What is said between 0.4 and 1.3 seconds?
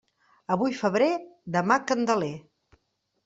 Avui febrer,